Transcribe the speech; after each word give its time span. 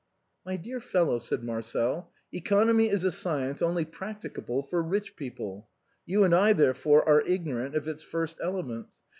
"My 0.47 0.57
dear 0.57 0.79
fellow," 0.79 1.19
said 1.19 1.43
Marcel," 1.43 2.11
economy 2.33 2.89
is 2.89 3.03
a 3.03 3.11
science 3.11 3.61
only 3.61 3.85
practicable 3.85 4.63
for 4.63 4.81
rich 4.81 5.15
people; 5.15 5.69
you 6.07 6.23
and 6.23 6.33
I, 6.33 6.53
therefore, 6.53 7.07
are 7.07 7.21
ignorant 7.21 7.75
of 7.75 7.87
its 7.87 8.01
first 8.01 8.39
elements. 8.41 8.95